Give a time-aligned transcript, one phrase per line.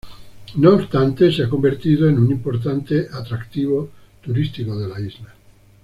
[0.55, 3.91] No obstante se ha convertido en un importante atractivo
[4.23, 5.31] turístico de la isla.